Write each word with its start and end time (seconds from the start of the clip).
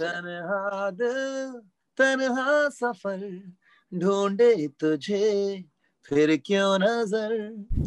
तनहा 0.00 0.90
दिल 0.90 1.52
तनहा 1.98 2.68
सफ़र 2.68 3.20
ढूंढे 3.92 4.66
तुझे। 4.80 5.62
फिर 6.06 6.36
क्यों 6.36 6.78
नज़र, 6.78 7.32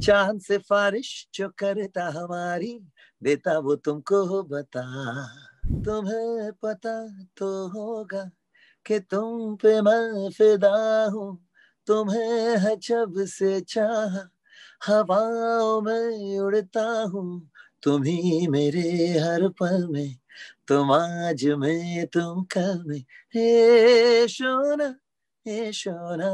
चाँद 0.04 0.40
से 0.42 0.58
फारिश 0.58 1.28
जो 1.34 1.50
करता 1.50 2.06
हमारी, 2.10 2.80
देता 3.22 3.58
वो 3.60 3.76
तुमको 3.76 4.44
बता। 4.44 4.84
तुम्हें 5.86 6.52
पता 6.64 6.96
तो 7.38 7.50
होगा 7.68 8.24
कि 8.86 9.00
तुम 9.00 9.56
पे 9.56 9.82
मैं 9.82 10.30
फिदा 10.30 10.76
हूँ। 11.06 11.30
तुम्हें 11.88 12.58
है 12.58 12.76
जब 12.78 13.14
से 13.28 13.60
चाह, 13.62 14.18
हवाओं 14.88 15.82
में 15.82 16.40
उड़ता 16.40 16.86
हूँ। 17.04 17.50
तुम 17.84 18.04
ही 18.04 18.48
मेरे 18.48 18.82
हर 19.20 19.48
पल 19.60 19.88
में 19.88 20.16
तुम 20.68 20.92
आज 20.92 21.46
में 21.58 22.08
तुम 22.08 22.44
कल 22.44 22.84
में। 22.88 23.00
हे 23.36 24.28
सोना 24.28 24.88
हे 25.46 25.72
सोना 25.72 26.30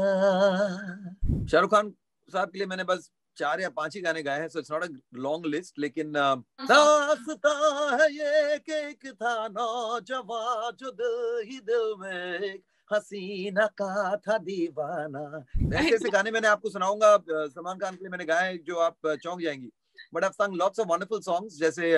शाहरुख 1.50 1.70
खान 1.70 1.90
साहब 2.28 2.50
के 2.50 2.58
लिए 2.58 2.66
मैंने 2.66 2.84
बस 2.84 3.10
चार 3.36 3.60
या 3.60 3.68
पाँच 3.68 3.94
ही 3.96 4.00
गाने 4.02 4.22
गाए 4.22 4.40
हैं 4.40 4.48
so 4.48 4.58
it's 4.58 4.70
not 4.72 4.84
a 4.84 4.88
long 5.14 5.46
list 5.46 5.78
लेकिन 5.78 6.12
दास्ता 6.12 7.54
है 7.92 8.10
ये 8.12 8.58
कि 8.58 8.72
एक 8.88 9.06
था 9.22 9.48
नौजवान 9.48 10.76
जो 10.76 10.90
दिल 10.90 11.50
ही 11.50 11.58
दिल 11.60 11.94
में 11.98 12.58
हसीना 12.92 13.66
का 13.66 14.16
था 14.16 14.38
दीवाना। 14.38 15.44
ऐसे 15.78 15.94
ऐसे 15.94 16.10
गाने 16.16 16.30
मैंने 16.30 16.48
आपको 16.48 16.70
सुनाऊँगा 16.70 17.16
सलमान 17.30 17.78
खान 17.78 17.94
के 17.96 18.04
लिए 18.04 18.10
मैंने 18.10 18.24
गाए 18.24 18.56
जो 18.58 18.76
आप 18.76 18.96
चौंक 19.22 19.40
जाएँगी। 19.40 19.70
बट 20.14 20.24
आई 20.24 20.30
संग 20.30 20.56
लॉट्स 20.56 20.80
ऑफ़ 20.80 20.88
वंडरफुल 20.88 21.20
सॉन्ग्स 21.20 21.58
जैसे 21.58 21.94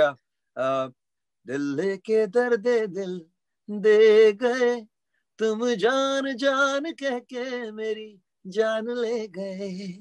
दिल 1.46 1.96
के 2.06 2.26
दर्द 2.26 2.68
दिल 2.90 3.20
दे 3.68 4.32
गए 4.32 4.74
तुम 5.38 5.74
जान 5.74 6.34
जान 6.36 6.92
कह 6.92 7.18
के 7.32 7.70
मेरी 7.72 8.08
जान 8.46 8.90
ले 9.00 9.26
गए 9.28 9.98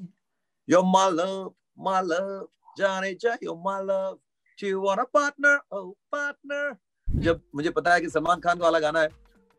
You're 0.68 0.84
my 0.84 1.08
love, 1.12 1.50
my 1.78 2.00
love, 2.02 2.46
जाने 2.78 3.14
जा 3.14 3.38
you're 3.42 3.58
my 3.66 3.80
love. 3.82 4.16
Do 4.60 4.68
you 4.68 4.80
want 4.80 5.00
a 5.00 5.06
partner? 5.18 5.54
Oh, 5.72 5.96
partner. 6.14 6.64
जब 7.08 7.42
मुझे 7.56 7.70
पता 7.70 7.94
है 7.94 8.02
कि 8.02 8.10
सलमान 8.10 8.40
खान 8.40 8.60
वाला 8.60 8.80
गाना 8.80 9.02
है 9.02 9.10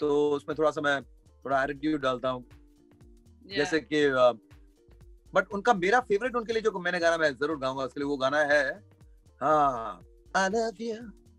तो 0.00 0.08
उसमें 0.30 0.56
थोड़ा 0.58 0.70
सा 0.70 0.80
मैं 0.80 1.02
थोड़ा 1.44 1.62
एटीट्यूड 1.64 2.00
डालता 2.00 2.28
हूँ 2.28 2.44
yeah. 2.44 3.56
जैसे 3.56 3.80
कि 3.80 4.02
बट 5.36 5.48
उनका 5.52 5.72
मेरा 5.84 6.00
फेवरेट 6.08 6.36
उनके 6.36 6.52
लिए 6.52 6.62
जो 6.62 6.78
मैंने 6.80 6.98
गाना 7.00 7.16
मैं 7.22 7.32
ज़रूर 7.36 7.58
गाऊँगा 7.58 7.84
उसके 7.84 8.00
लिए 8.00 8.08
वो 8.08 8.16
गाना 8.16 8.38
है 8.52 8.62
हाँ. 9.42 10.00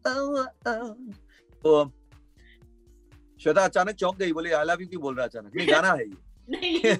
Oh, 0.06 0.45
oh. 0.67 0.86
तो 1.64 1.72
श्वेता 3.39 3.64
अचानक 3.66 3.95
चौंक 3.95 4.17
गई 4.17 4.34
बोली 4.34 4.52
आई 4.59 4.66
लव 4.66 4.81
यू 4.81 4.88
क्यों 4.88 5.02
बोल 5.02 5.16
रहा 5.16 5.26
अचानक 5.26 5.56
नहीं 5.56 5.67
गाना 5.67 5.92
है 5.94 6.06
ये 6.06 6.98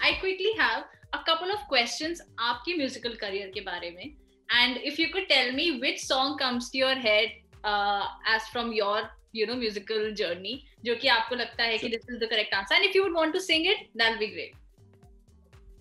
I 0.00 0.10
quickly 0.20 0.52
have 0.58 0.84
a 1.12 1.22
couple 1.28 1.54
of 1.56 1.62
questions 1.72 2.20
आपकी 2.50 2.76
musical 2.82 3.16
career 3.22 3.52
के 3.54 3.60
बारे 3.70 3.90
में 3.90 4.06
and 4.48 4.82
if 4.90 4.98
you 4.98 5.08
could 5.14 5.28
tell 5.28 5.52
me 5.52 5.68
which 5.84 6.04
song 6.04 6.36
comes 6.42 6.70
to 6.70 6.78
your 6.78 6.94
head 7.06 7.38
uh, 7.64 8.04
as 8.34 8.48
from 8.52 8.72
your 8.72 8.98
you 9.40 9.46
know 9.50 9.58
musical 9.64 10.08
journey 10.20 10.54
जो 10.84 10.94
कि 11.02 11.08
आपको 11.16 11.36
लगता 11.42 11.62
है 11.64 11.78
कि 11.78 11.90
this 11.94 12.08
is 12.14 12.20
the 12.22 12.28
correct 12.32 12.56
answer 12.60 12.78
and 12.78 12.88
if 12.90 12.98
you 12.98 13.04
would 13.04 13.18
want 13.20 13.38
to 13.38 13.44
sing 13.48 13.68
it 13.74 13.86
that'll 13.94 14.22
be 14.24 14.30
great 14.36 14.56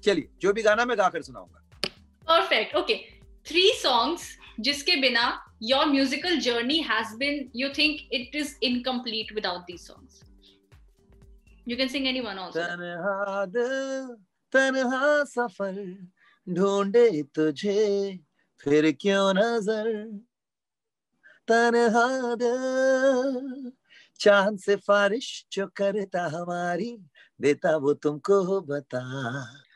चलिए 0.04 0.30
जो 0.42 0.54
भी 0.54 0.62
गाना 0.70 0.86
मैं 0.86 0.98
गाकर 0.98 1.22
सुनाऊँगा 1.22 1.64
perfect 2.34 2.76
okay 2.82 3.00
three 3.52 3.72
songs 3.84 4.30
जिसके 4.60 4.96
बिना 5.02 5.26
your 5.72 5.86
musical 5.88 6.40
journey 6.48 6.80
has 6.82 7.16
been 7.18 7.50
you 7.54 7.74
think 7.74 8.02
it 8.12 8.36
is 8.42 8.56
incomplete 8.62 9.34
without 9.40 9.68
these 9.68 9.86
songs 9.92 10.24
you 11.66 11.78
can 11.78 11.90
sing 11.90 12.08
any 12.08 12.22
one 12.30 12.40
also 12.46 12.60
तन्हा 12.60 13.46
दिल 13.58 14.16
तन्हा 14.54 15.24
सफ़र 15.34 15.76
ढूंढे 16.48 17.08
तुझे 17.36 17.84
फिर 18.62 18.92
क्यों 19.02 19.34
नज़र 19.38 19.88
तन्हा 21.48 22.36
दिल 22.42 23.72
चाँद 24.20 24.58
से 24.60 24.76
फारिश 24.88 25.28
जो 25.52 25.68
करता 25.78 26.26
हमारी 26.36 26.98
देता 27.42 27.76
वो 27.78 27.94
तुमको 28.06 28.62
बता 28.72 29.02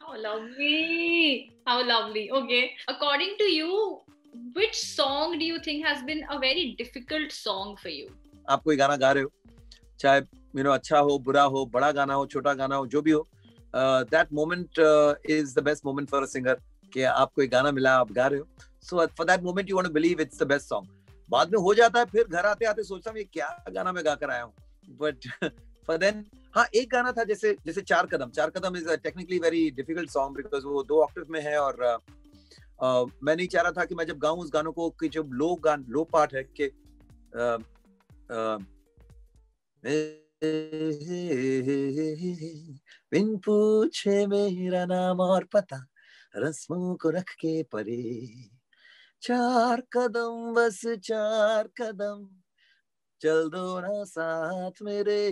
How 0.01 0.17
lovely. 0.21 1.51
How 1.65 1.75
lovely. 1.87 2.29
Okay. 2.31 2.71
According 2.89 3.35
to 3.39 3.45
you, 3.45 3.99
which 4.55 4.77
song 4.77 5.37
do 5.39 5.45
you 5.45 5.59
think 5.59 5.85
has 5.85 6.01
been 6.03 6.23
a 6.29 6.37
very 6.37 6.75
difficult 6.79 7.31
song 7.31 7.77
for 7.83 7.89
you? 7.89 8.07
आप 8.49 8.63
कोई 8.63 8.75
गाना 8.77 8.95
गा 8.97 9.11
रहे 9.11 9.23
हो 9.23 9.31
चाहे 9.99 10.19
यू 10.57 10.63
नो 10.63 10.71
अच्छा 10.71 10.99
हो 10.99 11.17
बुरा 11.25 11.43
हो 11.53 11.65
बड़ा 11.73 11.91
गाना 11.99 12.13
हो 12.13 12.25
छोटा 12.33 12.53
गाना 12.61 12.75
हो 12.75 12.87
जो 12.95 13.01
भी 13.01 13.11
हो 13.11 13.27
that 14.11 14.33
moment 14.33 14.79
is 15.37 15.55
the 15.59 15.63
best 15.63 15.85
moment 15.85 16.09
for 16.09 16.23
a 16.23 16.25
singer 16.33 16.61
कि 16.93 17.03
आपको 17.03 17.41
एक 17.41 17.51
गाना 17.51 17.71
मिला 17.71 17.95
आप 17.97 18.11
गा 18.11 18.27
रहे 18.27 18.39
हो 18.39 18.47
so 18.89 19.05
for 19.17 19.27
that 19.27 19.43
moment 19.43 19.69
you 19.69 19.75
want 19.75 19.87
to 19.87 19.93
believe 19.93 20.21
it's 20.21 20.41
the 20.43 20.47
best 20.47 20.69
song 20.69 21.00
बाद 21.31 21.53
में 21.53 21.59
हो 21.59 21.73
जाता 21.73 21.99
है 21.99 22.05
फिर 22.05 22.23
घर 22.23 22.45
आते 22.45 22.65
आते 22.65 22.83
सोचता 22.83 23.11
हूँ 23.11 23.17
ये 23.17 23.23
क्या 23.23 23.63
गाना 23.69 23.91
मैं 23.91 24.05
गा 24.05 24.15
कर 24.15 24.29
आया 24.29 24.43
हूँ। 24.43 24.53
बट 24.99 25.27
फॉर 25.87 25.97
देन 25.97 26.25
हाँ 26.55 26.65
एक 26.75 26.89
गाना 26.89 27.11
था 27.11 27.23
जैसे 27.23 27.55
जैसे 27.65 27.81
चार 27.81 28.05
कदम 28.05 28.29
चार 28.29 28.49
कदम 28.49 28.77
is 28.77 28.89
technically 28.95 29.39
very 29.39 29.69
difficult 29.71 30.09
song 30.09 30.35
because 30.37 30.65
वो 30.65 30.83
दो 30.83 31.01
ऑक्टेव 31.03 31.25
में 31.29 31.41
है 31.41 31.57
और 31.57 31.99
uh, 32.83 33.11
मैं 33.23 33.35
नहीं 33.35 33.47
चाह 33.47 33.61
रहा 33.61 33.71
था 33.71 33.85
कि 33.85 33.95
मैं 33.95 34.05
जब 34.05 34.17
गाऊं 34.17 34.39
उस 34.39 34.51
गानों 34.53 34.71
को 34.71 34.89
कि 34.89 35.09
जब 35.09 35.29
लो 35.33 35.55
गान 35.55 35.85
लो 35.89 36.03
पार्ट 36.03 36.33
है 36.33 36.43
कि 36.43 36.71
बिन 43.11 43.37
पूछे 43.37 44.27
मेरा 44.27 44.85
नाम 44.85 45.19
और 45.19 45.43
पता 45.43 45.85
रस्मों 46.35 46.95
को 46.95 47.09
रख 47.09 47.29
के 47.29 47.63
परे। 47.63 48.60
चार 49.21 49.81
कदम 49.81 50.53
बस 50.53 50.81
चार 50.85 51.67
कदम। 51.67 52.27
चल 53.21 53.49
दो 53.49 53.79
ना 53.79 54.03
साथ 54.03 54.71
मेरे। 54.81 55.29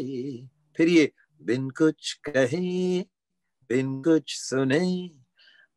फिर 0.78 0.88
ये 0.88 1.12
बिन 1.42 1.70
कुछ 1.70 2.14
कहे 2.14 3.02
बिन 3.70 4.02
कुछ 4.04 4.36
सुने 4.40 4.80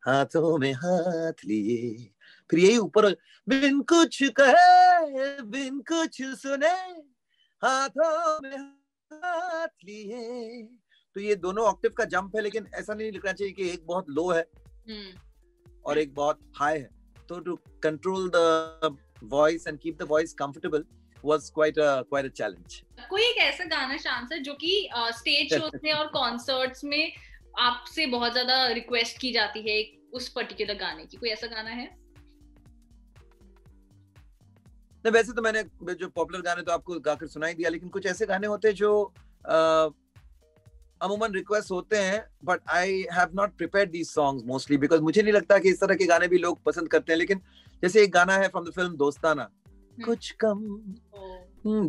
हाथों 0.07 0.57
में 0.57 0.73
हाथ 0.73 1.45
लिए। 1.45 2.13
फिर 2.49 2.59
यही 2.59 2.77
ऊपर 2.77 3.11
बिन 3.49 3.81
कुछ 3.81 4.23
कहे 4.23 5.41
बिन 5.41 5.79
कुछ 5.79 6.21
सुने 6.21 6.75
हाथों 7.61 8.39
में 8.43 8.57
हाथ 8.57 9.83
लिए। 9.83 10.63
तो 11.15 11.19
ये 11.19 11.35
दोनों 11.35 11.65
ऑक्टिव 11.65 11.91
का 11.91 12.05
जंप 12.05 12.35
है 12.35 12.41
लेकिन 12.41 12.67
ऐसा 12.75 12.93
नहीं 12.93 13.11
लिखना 13.11 13.33
चाहिए 13.33 13.53
कि 13.53 13.69
एक 13.69 13.85
बहुत 13.85 14.09
लो 14.09 14.31
है 14.31 14.45
और 15.85 15.97
एक 15.97 16.13
बहुत 16.13 16.51
हाई 16.55 16.79
है। 16.79 17.02
तो 17.29 17.39
to 17.39 17.55
control 17.83 18.29
the 18.35 18.97
voice 19.31 19.67
and 19.67 19.79
keep 19.79 19.97
the 19.97 20.07
voice 20.09 20.33
comfortable 20.43 20.85
was 21.23 21.45
quite 21.51 21.77
a 21.77 21.89
quite 22.07 22.25
a 22.27 22.29
challenge. 22.37 22.73
कोई 23.09 23.21
एक 23.23 23.37
ऐसा 23.39 23.65
गाना 23.65 23.97
शान 23.97 24.25
सर 24.27 24.37
जो 24.43 24.53
कि 24.53 24.71
स्टेज 25.17 25.53
शोज़ 25.53 25.75
में 25.83 25.91
और 25.93 26.07
कॉन्सर्ट्स 26.13 26.83
में 26.83 27.13
आपसे 27.59 28.05
बहुत 28.05 28.31
ज़्यादा 28.31 28.65
रिक्वेस्ट 28.71 29.19
की 29.19 29.31
जाती 29.33 29.61
है 29.67 29.75
उस 30.13 30.27
पर्टिकुलर 30.29 30.77
गाने 30.79 31.05
की। 31.05 31.17
कोई 31.17 31.29
ऐसा 31.29 31.47
गाना 31.47 31.69
है? 31.69 31.85
नहीं 35.05 35.11
वैसे 35.13 35.33
तो 35.33 35.41
मैंने 35.41 35.63
जो 35.93 36.09
पॉपुलर 36.09 36.41
गाने 36.41 36.61
तो 36.61 36.71
आपको 36.71 36.99
गाकर 36.99 37.27
सुनाई 37.27 37.53
दिया 37.53 37.69
लेकिन 37.69 37.89
कुछ 37.89 38.05
ऐसे 38.05 38.25
गाने 38.25 38.47
होते 38.47 38.67
हैं 38.67 38.75
जो 38.75 38.91
अमूमन 41.03 41.33
रिक्वेस्ट 41.33 41.71
होते 41.71 41.97
हैं 41.97 42.23
but 42.45 42.61
I 42.69 43.01
have 43.13 43.35
not 43.35 43.55
prepared 43.57 43.91
these 43.91 44.09
songs 44.09 44.45
mostly 44.45 44.77
because 44.77 45.01
मुझे 45.01 45.21
नहीं 45.21 45.33
लगता 45.33 45.57
कि 45.59 45.69
इस 45.69 45.79
तरह 45.81 45.95
के 45.95 46.05
गाने 46.05 46.27
भी 46.27 46.37
लोग 46.37 46.61
पसंद 46.63 46.87
करते 46.89 47.11
हैं 47.13 47.17
लेकिन 47.19 47.41
जैसे 47.83 48.03
एक 48.03 48.11
गाना 48.11 48.37
है 48.37 48.47
फ्रॉम 48.47 48.65
द 48.65 48.71
फ़िल्म 48.71 48.95
दोस्ताना 48.97 49.49
कुछ 50.05 50.31
कम 50.43 50.59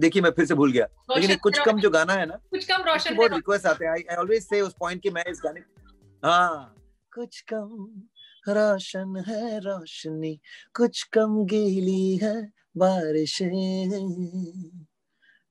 देखिए 0.00 0.22
मैं 0.22 0.30
फिर 0.30 0.44
से 0.46 0.54
भूल 0.54 0.72
गया 0.72 0.86
लेकिन 1.10 1.36
कुछ 1.36 1.58
कम 1.58 1.78
जो 1.80 1.90
गाना 1.90 2.12
है 2.12 2.26
ना 2.26 2.38
कुछ 2.50 2.64
कम 2.64 2.82
रोशन 2.82 3.16
बहुत 3.16 3.32
रिक्वेस्ट 3.32 3.66
आते 3.66 3.84
हैं। 3.84 3.92
आई 3.92 4.16
ऑलवेज 4.16 4.42
से 4.42 4.60
उस 4.60 4.74
पॉइंट 4.80 5.02
कि 5.02 5.10
मैं 5.10 5.24
इस 5.30 5.40
गाने 5.44 5.60
हाँ 6.22 6.74
कुछ 7.14 7.40
कम 7.52 8.02
रोशन 8.48 9.22
है 9.28 9.58
रोशनी 9.60 10.34
कुछ 10.76 11.02
कम 11.12 11.44
गीली 11.46 12.16
है 12.16 12.34
बारिशें 12.76 13.90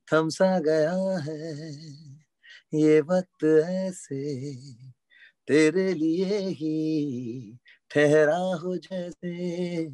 थम 0.08 0.30
सा 0.30 0.58
गया 0.60 0.92
है। 1.20 2.13
ये 2.74 3.02
वक्त 3.02 3.44
ऐसे 3.70 4.34
तेरे 5.48 5.94
लिए 5.94 6.40
ही 6.40 7.58
ठहरा 7.92 8.38
हो 8.38 8.76
जैसे। 8.78 9.86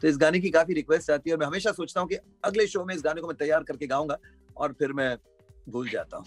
तो 0.00 0.08
इस 0.08 0.18
गाने 0.18 0.40
की 0.40 0.50
काफ़ी 0.50 0.74
रिक्वेस्ट 0.74 1.10
आती 1.10 1.30
है 1.30 1.34
और 1.34 1.40
मैं 1.40 1.46
हमेशा 1.46 1.72
सोचता 1.72 2.00
हूँ 2.00 2.08
कि 2.08 2.14
अगले 2.44 2.66
शो 2.66 2.84
में 2.84 2.94
इस 2.94 3.02
गाने 3.04 3.20
को 3.20 3.26
मैं 3.26 3.36
तैयार 3.36 3.62
करके 3.62 3.86
गाऊँगा 3.86 4.18
और 4.56 4.72
फिर 4.72 4.92
मैं 4.92 5.16
भूल 5.68 5.88
जाता 5.88 6.16
हूँ। 6.16 6.26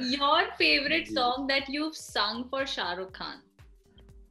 Your 0.00 0.44
favourite 0.44 1.08
song 1.08 1.48
that 1.48 1.64
you 1.70 1.90
sang 1.94 2.44
for 2.44 2.66
Shahrukh 2.66 3.10
Khan 3.10 3.42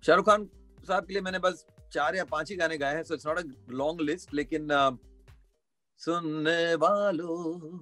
Shahrukh 0.05 0.25
Khan 0.25 0.49
साहब 0.87 1.05
के 1.05 1.13
लिए 1.13 1.21
मैंने 1.21 1.39
बस 1.39 1.65
चार 1.93 2.15
या 2.15 2.23
पाँच 2.23 2.49
ही 2.51 2.55
गाने 2.55 2.77
गाए 2.77 2.95
हैं 2.95 3.03
so 3.03 3.13
it's 3.13 3.27
not 3.27 3.39
a 3.39 3.43
long 3.69 4.01
list 4.01 4.33
लेकिन 4.33 4.67
uh, 4.67 4.97
सुनने 5.97 6.75
वालों 6.75 7.79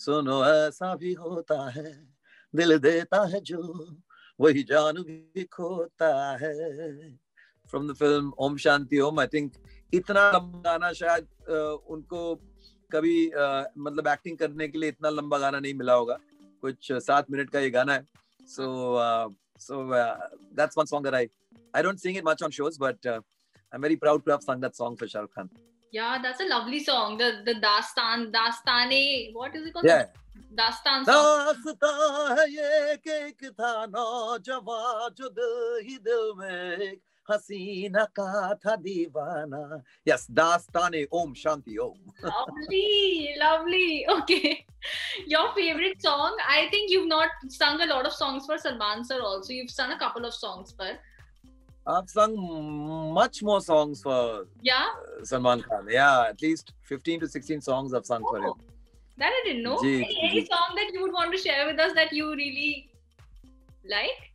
सुनो 0.00 0.44
ऐसा 0.44 0.94
भी 0.96 1.12
होता 1.14 1.58
है। 1.70 1.90
दिल 2.54 2.76
देता 2.78 3.24
है 3.32 3.40
जो 3.40 3.58
वही 4.40 4.62
जान 4.70 5.02
भी 5.02 5.44
खोता 5.52 6.12
है। 6.42 6.54
From 7.70 7.88
the 7.88 7.96
film 7.96 8.32
Om 8.38 8.56
Shanti 8.64 9.00
Om 9.00 9.20
I 9.20 9.26
think 9.34 9.52
इतना 9.94 10.30
लंबा 10.32 10.60
गाना 10.62 10.92
शायद 10.92 11.26
उनको 11.90 12.34
कभी 12.90 13.16
मतलब 13.78 14.08
एक्टिंग 14.08 14.38
करने 14.38 14.68
के 14.68 14.78
लिए 14.78 14.88
इतना 14.88 15.10
लंबा 15.10 15.38
गाना 15.38 15.60
नहीं 15.60 15.74
मिला 15.74 15.94
होगा। 15.94 16.18
कुछ 16.62 16.92
सात 16.92 17.30
मिनट 17.30 17.50
का 17.50 17.60
ये 17.60 17.70
गाना 17.70 17.94
है। 17.94 18.06
So 18.54 18.64
so 19.60 19.84
that's 20.56 20.78
one 20.78 20.84
song 20.84 21.06
that 21.06 21.14
I 21.14 21.82
don't 21.84 22.00
sing 22.02 22.16
it 22.18 22.24
much 22.24 22.40
on 22.42 22.50
shows, 22.50 22.76
but 22.78 23.06
uh, 23.06 23.20
I'm 23.72 23.82
very 23.82 23.96
proud 23.96 24.24
to 24.24 24.30
have 24.32 24.42
sung 24.42 24.62
that 24.62 24.74
song 24.78 24.96
for 24.96 25.06
Shah 25.10 25.20
Rukh 25.20 25.34
Khan. 25.34 25.50
Yeah, 25.91 26.19
that's 26.21 26.41
a 26.41 26.45
lovely 26.45 26.83
song. 26.83 27.17
The 27.17 27.41
the 27.45 27.55
Dastan 27.55 28.31
Dastane. 28.31 29.33
What 29.33 29.55
is 29.55 29.67
it 29.67 29.73
called? 29.73 29.85
Yeah. 29.85 30.05
Dastan 30.53 31.05
song. 31.05 31.55
दास्ता 31.63 31.91
है 32.39 32.45
ये 32.51 32.95
कि 33.03 33.11
एक 33.27 33.43
था 33.59 33.73
नौजवान 33.95 35.09
जो 35.17 35.29
दिल 35.39 35.87
ही 35.87 35.97
दिल 36.03 36.33
में 36.37 36.77
एक 36.91 37.01
हसीना 37.31 38.03
का 38.19 38.53
था 38.65 38.75
दीवाना 38.83 39.81
yes 40.07 40.27
Dastane 40.31 41.05
Om 41.11 41.33
Shanti 41.33 41.77
Om 41.77 41.97
lovely, 42.27 43.35
lovely. 43.39 44.05
Okay. 44.17 44.65
Your 45.25 45.47
favorite 45.55 46.01
song? 46.01 46.37
I 46.47 46.67
think 46.69 46.91
you've 46.91 47.07
not 47.07 47.29
sung 47.49 47.81
a 47.81 47.85
lot 47.85 48.05
of 48.05 48.13
songs 48.13 48.45
for 48.45 48.57
Salman 48.57 49.03
sir 49.03 49.21
also. 49.21 49.53
You've 49.53 49.71
sung 49.71 49.91
a 49.91 49.99
couple 49.99 50.25
of 50.25 50.33
songs 50.33 50.73
for. 50.77 50.91
I've 51.92 52.08
sung 52.10 52.34
much 53.14 53.42
more 53.42 53.60
songs 53.60 54.02
for 54.02 54.46
Yeah? 54.62 54.86
uh, 55.20 55.24
Salman 55.24 55.62
Khan. 55.62 55.86
Yeah, 55.90 56.26
at 56.28 56.42
least 56.42 56.72
15 56.82 57.20
to 57.20 57.28
16 57.28 57.60
songs 57.60 57.94
I've 57.94 58.06
sung 58.06 58.22
oh, 58.26 58.30
for 58.30 58.38
Oh, 58.40 58.52
him. 58.52 58.66
that 59.18 59.32
I 59.38 59.42
didn't 59.46 59.62
know. 59.64 59.78
Ji, 59.82 59.94
any, 60.04 60.40
ji, 60.40 60.46
song 60.50 60.76
that 60.76 60.92
you 60.94 61.02
would 61.02 61.12
want 61.12 61.32
to 61.32 61.38
share 61.38 61.66
with 61.70 61.80
us 61.86 61.92
that 61.94 62.12
you 62.12 62.28
really 62.42 62.90
like? 63.94 64.26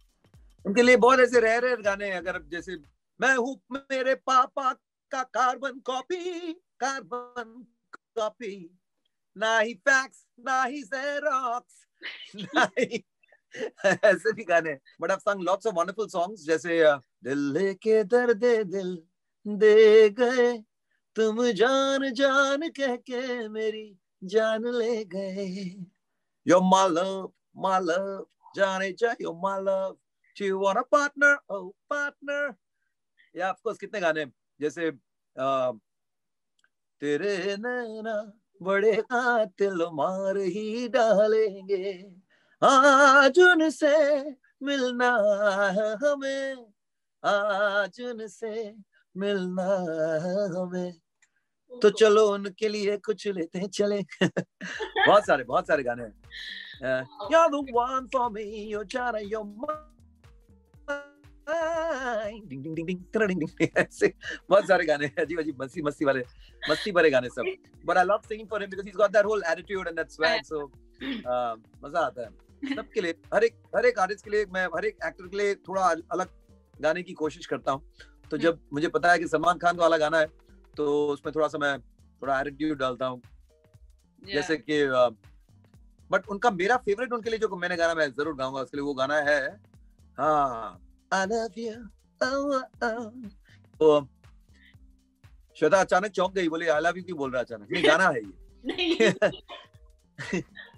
उनके 0.66 0.82
लिए 0.82 0.96
बहुत 0.98 1.20
ऐसे 1.20 1.40
रह 1.40 1.58
रहे 1.64 1.76
गाने 1.84 2.08
हैं 2.12 2.18
अगर 2.18 2.42
जैसे 2.52 2.76
मैं 3.22 3.36
हूँ 3.38 3.56
मेरे 3.72 4.14
पापा 4.30 4.72
का 5.12 5.22
कार्बन 5.38 5.80
कॉपी 5.90 6.54
कार्बन 6.84 7.52
कॉपी 8.20 8.54
ना 9.38 9.58
ही 9.60 9.74
फैक्स 9.90 10.26
ना 10.48 10.64
ही 10.64 10.82
जेरोक्स 10.94 11.86
ना 12.56 12.64
ही 12.80 13.04
ऐसे 14.04 14.32
भी 14.34 14.44
गाने 14.44 14.78
बट 15.02 15.12
आई 15.12 15.18
संग 15.18 15.44
लॉट्स 15.44 15.68
ऑफ़ 15.68 15.76
वंडरफुल 15.76 16.08
सॉन्ग्स 16.10 16.46
जैसे 16.46 16.82
दिल 17.24 17.52
लेके 17.54 18.04
दर्द 18.04 18.46
दिल 18.72 18.98
दे 19.46 20.10
गए 20.20 20.52
तुम 21.16 21.44
जान 21.52 22.10
जान 22.14 22.70
कह 22.80 22.96
के 23.10 23.48
मेरी 23.50 23.86
जान 24.24 24.72
ले 24.80 25.04
गए 25.06 25.76
You're 26.46 26.62
my 26.62 27.80
love, 27.80 28.26
Johnny 28.56 28.94
J, 28.94 29.14
you're 29.20 29.34
my 29.34 29.58
love. 29.58 29.98
Do 30.38 30.46
you 30.46 30.60
want 30.60 30.78
a 30.78 30.84
partner? 30.84 31.40
Oh, 31.50 31.74
partner. 31.90 32.56
Yeah, 33.36 33.54
of 33.66 33.78
कितने 33.80 34.00
गाने 34.00 34.26
जैसे 34.60 34.92
तेरे 37.02 37.56
नैना 37.58 38.16
बड़े 38.62 38.96
कातिल 39.12 39.86
मार 39.94 40.38
ही 40.38 40.88
डालेंगे 40.90 41.94
आज 42.66 43.40
उनसे 43.40 44.24
मिलना 44.64 45.18
है 45.72 45.96
हमें 45.96 46.56
आज 47.26 48.02
उनसे 48.02 48.76
मिलना 49.18 49.74
है 50.26 50.50
हमें। 50.50 50.92
तो, 50.92 51.80
तो 51.80 51.90
चलो 51.90 52.34
उनके 52.34 52.70
लिए 52.70 52.98
कुछ 52.98 53.28
लेते 53.28 53.60
हैं 53.60 53.70
चले। 53.70 54.02
बहुत 55.08 55.26
सारे 55.26 55.44
बहुत 55.44 55.68
सारे 55.68 55.84
गाने 55.84 56.04
हैं। 56.04 56.22
uh, 57.02 57.32
बहुत 64.50 64.68
सारे 64.68 64.86
गाने 64.86 65.06
हैं। 65.06 65.16
अजीब 65.16 65.40
अजीब 65.40 65.64
मस्ती 65.64 65.82
मस्ती 65.82 66.06
वाले 66.06 66.24
मस्ती 66.70 66.92
भरे 66.92 67.10
गाने 67.10 67.30
सब। 67.30 67.56
बट 67.86 67.98
हाँ। 70.28 70.38
हाँ, 71.28 71.64
मज़ा 71.84 72.00
आता 72.00 72.22
है। 72.22 72.45
सबके 72.74 73.02
लिए 73.02 73.16
हर 73.34 73.44
एक 73.44 73.56
हर 73.76 73.86
एक 73.86 74.00
आर्टिस्ट 74.00 74.26
के 74.26 74.32
लिए 74.32 74.46
मैं 74.46 74.66
हर 74.66 74.86
एक 74.86 74.98
एक्टर 75.06 75.28
के 75.28 75.38
लिए 75.38 75.56
थोड़ा 75.56 75.96
अलग 76.12 76.30
गाने 76.82 77.04
की 77.04 77.14
कोशिश 77.14 77.46
करता 77.46 77.72
हूँ। 77.72 77.92
तो 78.32 78.38
जब 78.38 78.60
मुझे 78.74 78.88
पता 78.88 79.12
है 79.12 79.20
कि 79.20 79.28
सलमान 79.28 79.58
खान 79.58 79.78
वाला 79.78 79.98
गाना 79.98 80.20
है 80.20 80.28
तो 80.78 81.08
उसमें 81.08 81.36
थोड़ा 81.36 81.48
सा 81.48 81.58
मैं 81.58 81.80
थोड़ा 82.22 82.42
एटीट्यूड 82.42 82.78
डालता 82.78 83.06
हूँ। 83.06 83.22
Yeah. 83.22 84.34
जैसे 84.34 84.58
कि 84.58 84.88
बट 86.12 86.28
उनका 86.28 86.52
मेरा 86.52 86.78
फेवरेट 86.78 87.14
उनके 87.14 87.30
लिए 87.30 87.40
जो 87.40 87.56
मैंने 87.56 87.76
गाना 87.76 87.94
मैं 87.94 88.12
ज़रूर 88.12 88.36
गाऊँगा 88.36 88.62
उसके 88.62 88.78
लिए 88.78 88.84
वो 88.84 88.94
गाना 88.94 89.16
है 89.16 89.60
हाँ 90.20 90.82
you 91.58 91.90
oh, 92.24 92.62
oh. 92.84 93.12
तो 93.80 94.08
श्वेता 95.60 95.78
अचानक 95.78 96.12
चौंक 96.12 96.34
गई 96.34 96.50
बोली 96.50 96.68
आई 96.68 96.82
लव 96.82 96.98
यू 96.98 97.04
क्यों 97.04 97.18
बोल 97.18 97.32
रहा 97.32 97.42
अचानक? 97.42 97.68
नहीं 97.72 97.88
गाना 97.88 98.10
है 98.10 98.22
ये। 98.22 100.42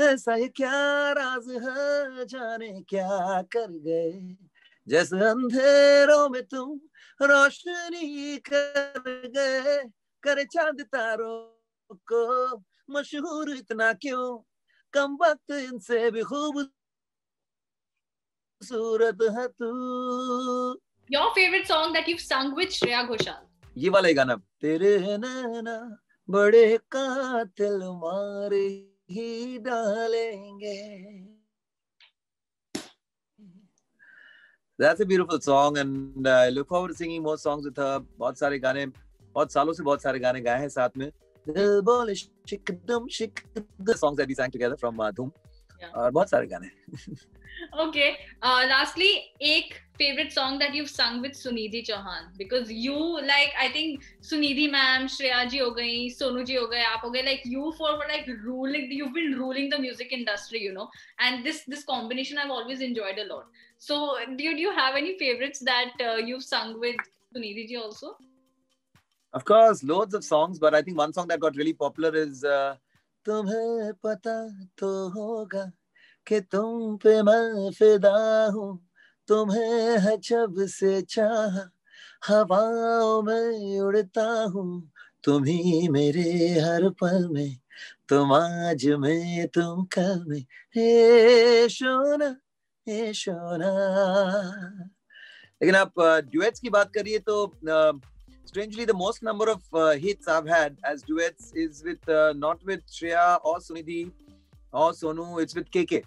ऐसा 0.00 0.34
ये 0.34 0.48
क्या 0.48 1.12
राज 1.12 1.50
है 1.50 2.26
जाने 2.26 2.82
क्या 2.82 3.42
कर 3.42 3.70
गए? 3.70 4.36
जैसे 4.88 5.16
अंधेरों 5.16 6.28
में 6.28 6.46
तुम 6.46 6.80
रोशनी 7.22 8.36
कर 8.36 9.02
गए। 9.08 9.90
करे 10.22 10.44
चाँद 10.44 10.80
तारों 10.80 11.64
को 11.94 12.62
मशहूर 12.90 13.56
इतना 13.56 13.92
क्यों? 13.92 14.50
कम 14.92 15.18
वक्त 15.22 15.50
इनसे 15.50 16.10
भी 16.10 16.22
खूबसूरत 16.22 19.18
है 19.22 19.48
तू। 19.48 20.80
Your 21.12 21.30
favourite 21.30 21.68
song 21.68 21.96
that 21.96 22.08
you've 22.08 22.32
sung 22.32 22.58
with 22.58 22.70
Shreya 22.70 23.08
Ghoshal? 23.08 23.68
ये 23.76 23.88
वाला 23.88 24.12
गाना। 24.12 24.36
तेरे 24.36 24.98
नैना 24.98 25.96
बड़े 26.30 26.76
कातिल 26.76 27.76
मार। 27.76 28.93
ही 29.08 29.58
डालेंगे 29.66 30.78
That's 34.78 35.00
a 35.00 35.06
beautiful 35.06 35.40
song 35.40 35.78
and 35.78 36.26
uh, 36.26 36.30
I 36.30 36.48
look 36.48 36.68
forward 36.68 36.88
to 36.88 36.94
singing 36.94 37.22
more 37.22 37.36
songs 37.38 37.64
with 37.64 37.76
her. 37.78 38.00
बहुत 38.18 38.38
सारे 38.38 38.58
गाने 38.58 38.86
बहुत 39.34 39.52
सालों 39.52 39.72
से 39.72 39.82
बहुत 39.82 40.02
सारे 40.02 40.18
गाने 40.18 40.40
गाए 40.40 40.60
हैं 40.60 40.68
साथ 40.68 40.96
में 40.98 41.08
दिल 41.46 41.80
बोले 41.88 42.14
शिकदम 42.14 43.06
शिक 43.18 43.40
songs 44.02 44.16
that 44.20 44.28
we 44.28 44.34
sang 44.40 44.50
together 44.56 44.76
from 44.84 45.00
uh, 45.00 45.10
Dhoom 45.18 45.30
Yeah. 45.82 45.92
और 45.96 46.10
बहुत 46.10 46.30
सारे 46.30 46.46
गाने 46.46 46.70
Okay. 47.84 48.10
Uh, 48.42 48.62
lastly, 48.72 49.10
एक 49.52 49.74
favorite 49.97 50.31
song 50.31 50.59
that 50.59 50.73
you've 50.73 50.89
sung 50.89 51.21
with 51.21 51.33
Sunidhi 51.33 51.85
Chauhan 51.87 52.37
because 52.37 52.71
you 52.71 52.95
like 53.21 53.51
I 53.59 53.69
think 53.71 54.03
Sunidhi 54.21 54.71
ma'am, 54.71 55.07
Shreya 55.07 55.49
ji 55.49 55.59
हो 55.59 55.71
गई, 55.75 56.09
सोनू 56.15 56.45
जी 56.45 56.55
हो 56.55 56.67
गए, 56.67 56.83
आप 56.83 57.01
हो 57.03 57.09
गए 57.11 57.25
like 57.25 57.41
you 57.45 57.73
for 57.77 57.97
like 58.07 58.27
ruling 58.43 58.91
you've 58.91 59.13
been 59.13 59.37
ruling 59.37 59.69
the 59.69 59.79
music 59.79 60.13
industry, 60.13 60.61
you 60.61 60.73
know, 60.73 60.87
and 61.19 61.45
this 61.45 61.63
this 61.67 61.83
combination 61.83 62.37
I've 62.37 62.51
always 62.51 62.81
enjoyed 62.81 63.17
a 63.17 63.27
lot. 63.33 63.45
So 63.77 64.15
do 64.35 64.43
you, 64.43 64.55
do 64.55 64.61
you 64.61 64.71
have 64.71 64.95
any 64.95 65.17
favorites 65.17 65.59
that 65.59 65.91
uh, 66.01 66.15
you've 66.15 66.43
sung 66.43 66.79
with 66.79 66.95
Sunidhi 67.35 67.67
ji 67.67 67.77
also? 67.77 68.15
Of 69.33 69.45
course, 69.45 69.83
loads 69.83 70.13
of 70.15 70.23
songs, 70.23 70.57
but 70.57 70.73
I 70.73 70.81
think 70.81 70.97
one 70.97 71.13
song 71.13 71.27
that 71.27 71.39
got 71.39 71.55
really 71.55 71.73
popular 71.73 72.15
is 72.15 72.43
uh, 72.43 72.75
तुम्हें 73.25 73.93
पता 74.01 74.35
तो 74.77 74.89
होगा 75.13 75.71
कि 76.25 76.39
तुम 76.51 76.97
पे 77.03 77.21
मैं 77.23 77.71
फिदा 77.77 78.51
हूँ 78.55 78.79
तुम्हें 79.28 79.98
है 80.04 80.16
जब 80.28 80.54
से 80.68 81.00
चाह 81.02 81.58
हवाओं 82.28 83.22
में 83.22 83.80
उड़ता 83.80 84.26
हूँ 84.54 84.90
तुम 85.24 85.44
ही 85.44 85.88
मेरे 85.88 86.30
हर 86.60 86.88
पल 87.00 87.28
में 87.32 87.56
तुम 88.08 88.32
आज 88.32 88.86
में 89.00 89.48
तुम 89.54 89.84
कल 89.92 90.24
में 90.28 90.40
हे 90.76 91.68
शोना 91.68 92.36
हे 92.86 93.12
शोना 93.14 93.70
लेकिन 95.62 95.74
आप 95.74 96.00
ड्यूएट्स 96.30 96.60
की 96.60 96.70
बात 96.70 96.92
करिए 96.94 97.18
तो 97.28 97.44
uh, 97.68 97.92
strangely 98.44 98.84
the 98.84 98.94
most 98.94 99.22
number 99.22 99.48
of 99.50 99.62
uh, 99.72 99.92
hits 99.92 100.28
i've 100.28 100.46
had 100.46 100.76
as 100.84 101.02
duets 101.02 101.52
is 101.54 101.82
with 101.82 102.08
uh, 102.08 102.32
not 102.36 102.64
with 102.64 102.82
shreya 102.96 103.24
or 103.42 103.58
sunidhi 103.58 104.02
or 104.72 104.90
sonu 104.92 105.28
it's 105.44 105.56
with 105.58 105.70
kk 105.70 106.02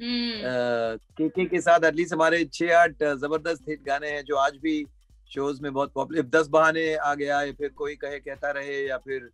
KK 0.00 1.44
के 1.44 1.60
साथ 1.60 1.84
अटलीस्ट 1.86 2.12
हमारे 2.12 2.44
छह 2.44 2.76
आठ 2.78 3.02
ज़बरदस्त 3.02 3.68
हिट 3.68 3.82
गाने 3.86 4.10
हैं 4.10 4.22
जो 4.24 4.36
आज 4.36 4.56
भी 4.62 4.84
शोज़ 5.30 5.62
में 5.62 5.72
बहुत 5.72 5.92
पॉपुलर 5.94 6.22
दस 6.34 6.48
बहाने 6.48 6.94
आ 6.94 7.14
गया 7.14 7.40
या 7.42 7.52
फिर 7.52 7.68
कोई 7.76 7.94
कहे 7.96 8.18
कहता 8.20 8.50
रहे 8.50 8.86
या 8.86 8.98
फिर 8.98 9.28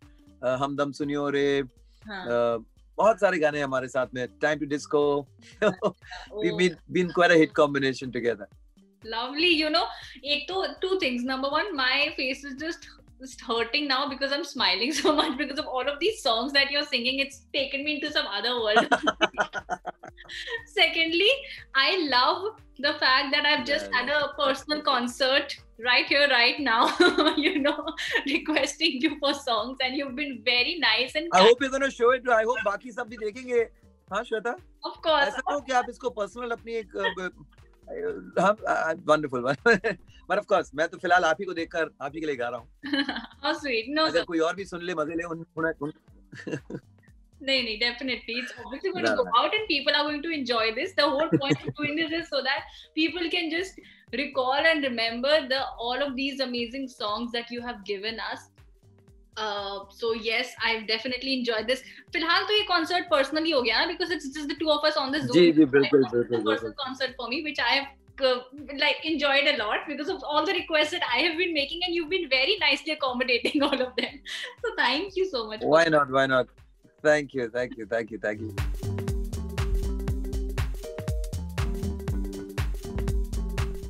हम 0.61 0.75
दम 0.75 0.91
सुनियो 0.91 1.29
रे। 1.29 1.63
बहुत 2.05 3.19
सारे 3.19 3.37
गाने 3.39 3.61
हमारे 3.61 3.87
साथ 3.87 4.07
में। 4.15 4.27
Time 4.41 4.59
to 4.59 4.65
disco 4.65 5.01
been 5.61 7.07
quite 7.09 7.31
hit 7.37 7.51
combination 7.55 8.11
together 8.11 8.47
lovely 9.03 9.49
you 9.61 9.69
know 9.69 9.85
एक 10.25 10.47
तो 10.49 10.65
two 10.81 10.99
things 11.01 11.23
number 11.25 11.49
one 11.49 11.75
my 11.75 12.09
face 12.17 12.45
is 12.45 12.55
just 12.65 12.89
just 13.22 13.40
hurting 13.40 13.88
now 13.88 14.08
because 14.08 14.32
i'm 14.32 14.44
smiling 14.44 14.92
so 14.92 15.12
much 15.20 15.36
because 15.38 15.58
of 15.58 15.66
all 15.66 15.88
of 15.92 15.98
these 16.00 16.22
songs 16.22 16.52
that 16.52 16.70
you're 16.70 16.84
singing 16.90 17.18
it's 17.18 17.40
taken 17.54 17.84
me 17.84 17.94
into 17.96 18.10
some 18.12 18.26
other 18.26 18.52
world 18.60 18.86
secondly 20.66 21.30
i 21.74 21.88
love 22.10 22.44
the 22.78 22.92
fact 23.00 23.32
that 23.32 23.44
i've 23.44 23.64
just 23.66 23.88
Yeah, 23.92 23.98
had 24.00 24.08
a 24.16 24.28
personal 24.38 24.82
concert 24.82 25.56
right 25.86 26.06
here 26.06 26.28
right 26.28 26.60
now 26.60 26.80
you 27.36 27.58
know 27.58 27.76
requesting 28.26 29.00
you 29.06 29.18
for 29.18 29.32
songs 29.34 29.78
and 29.82 29.96
you've 29.96 30.14
been 30.16 30.42
very 30.44 30.78
nice 30.78 31.14
and 31.14 31.28
I 31.32 31.40
hope 31.42 31.60
you're 31.60 31.70
going 31.70 31.82
to 31.82 31.90
show 31.90 32.10
it. 32.10 32.28
I 32.28 32.42
hope 32.50 32.58
बाकी 32.66 32.92
सब 32.92 33.08
भी 33.10 33.16
देखेंगे. 33.24 33.60
हाँ 34.12 34.22
Shweta 34.24 34.54
of 34.90 34.96
course 35.06 35.26
ऐसा 35.28 35.42
हो 35.52 35.60
कि 35.66 35.72
आप 35.80 35.86
इसको 35.90 36.10
पर्सनल 36.18 36.50
अपनी 36.50 36.74
एक 36.82 36.96
अ, 36.96 37.08
अ, 37.24 37.28
हाँ 37.89 38.93
वंडरफुल 39.07 39.41
बट 40.29 40.37
ऑफ़ 40.37 40.45
कोर्स 40.45 40.71
मैं 40.75 40.87
तो 40.87 40.97
फ़िलहाल 40.97 41.23
आप 41.25 41.37
ही 41.39 41.45
को 41.45 41.53
देखकर 41.53 41.89
आप 42.01 42.11
ही 42.15 42.19
के 42.19 42.25
लिए 42.25 42.35
गा 42.35 42.49
रहा 42.49 42.59
हूँ 42.59 42.67
अगर. 44.07 44.23
कोई 44.23 44.39
और 44.39 44.55
भी 44.55 44.65
सुन 44.65 44.81
ले 44.81 44.95
मज़े 44.95 45.15
ले 45.15 45.23
उन, 45.23 45.45
उन, 45.57 45.73
उन 45.81 45.93
No, 47.45 47.55
no, 47.63 47.71
definitely. 47.79 48.35
It's 48.41 48.53
obviously 48.65 48.91
going 48.91 49.05
to 49.05 49.15
No, 49.15 49.23
go 49.23 49.31
out 49.37 49.55
and 49.55 49.67
people 49.67 49.93
are 49.93 50.03
going 50.03 50.21
to 50.25 50.29
enjoy 50.29 50.73
this. 50.75 50.93
The 50.99 51.07
whole 51.09 51.31
point 51.41 51.57
of 51.63 51.75
doing 51.75 51.97
this 51.97 52.13
is 52.19 52.29
so 52.29 52.41
that 52.41 52.69
people 52.95 53.25
can 53.33 53.49
just 53.51 53.81
recall 54.13 54.69
and 54.69 54.85
remember 54.85 55.33
the 55.49 55.59
all 55.87 56.05
of 56.05 56.15
these 56.15 56.39
amazing 56.39 56.87
songs 56.87 57.33
that 57.33 57.51
you 57.51 57.59
have 57.61 57.83
given 57.89 58.21
us. 58.27 58.45
Uh, 59.36 59.84
so 59.96 60.14
yes, 60.14 60.48
I've 60.68 60.86
definitely 60.86 61.34
enjoyed 61.38 61.68
this. 61.70 61.82
फिलहाल 62.12 62.44
तो 62.46 62.54
ये 62.54 62.64
concert 62.70 63.04
personally 63.12 63.52
हो 63.54 63.62
गया 63.62 63.84
ना 63.84 63.86
because 63.90 64.14
it's 64.16 64.28
just 64.36 64.48
the 64.52 64.56
two 64.62 64.70
of 64.76 64.86
us 64.88 64.96
on 65.02 65.12
the 65.16 65.20
Zoom. 65.20 65.36
जी 65.36 65.52
जी 65.58 65.64
बिल्कुल 65.76 66.02
It's 66.02 66.12
a 66.12 66.16
बिल्कुल 66.16 66.38
personal 66.38 66.48
बिल्कुल 66.48 66.72
concert 66.84 67.14
for 67.20 67.28
me, 67.34 67.42
which 67.48 67.60
I 67.66 67.74
have 67.76 67.86
uh, 68.20 68.38
like 68.80 69.04
enjoyed 69.04 69.50
a 69.52 69.56
lot 69.58 69.86
because 69.90 70.08
of 70.08 70.24
all 70.24 70.48
the 70.48 70.56
requests 70.58 70.90
that 70.90 71.06
I 71.18 71.20
have 71.26 71.36
been 71.42 71.54
making, 71.58 71.84
and 71.86 71.94
you've 71.98 72.10
been 72.14 72.28
very 72.34 72.56
nicely 72.64 72.96
accommodating 72.96 73.62
all 73.68 73.86
of 73.86 73.94
them. 74.00 74.18
So 74.64 74.74
thank 74.80 75.20
you 75.20 75.28
so 75.36 75.46
much. 75.52 75.60
for 75.60 75.70
why 75.76 75.84
not 75.98 76.10
why 76.18 76.26
not 76.26 76.50
thank 77.10 77.38
you 77.40 77.48
thank 77.60 77.78
you 77.78 77.86
thank 77.94 78.10
you 78.10 78.18
thank 78.26 78.40
you 78.40 79.11